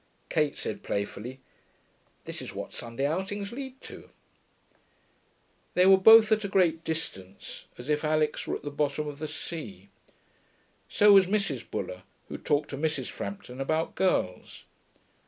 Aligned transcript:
Kate 0.29 0.57
said, 0.57 0.81
playfully, 0.81 1.41
'This 2.25 2.41
is 2.41 2.55
what 2.55 2.73
Sunday 2.73 3.05
outings 3.05 3.51
lead 3.51 3.79
to.' 3.81 4.09
They 5.75 5.85
were 5.85 5.95
both 5.99 6.31
at 6.31 6.43
a 6.43 6.47
great 6.47 6.83
distance, 6.83 7.65
as 7.77 7.87
if 7.87 8.03
Alix 8.03 8.47
were 8.47 8.55
at 8.55 8.63
the 8.63 8.71
bottom 8.71 9.07
of 9.07 9.19
the 9.19 9.27
sea. 9.27 9.89
So 10.89 11.13
was 11.13 11.27
Mrs. 11.27 11.69
Buller, 11.69 12.01
who 12.29 12.39
talked 12.39 12.71
to 12.71 12.77
Mrs. 12.77 13.11
Frampton 13.11 13.61
about 13.61 13.93
girls. 13.93 14.65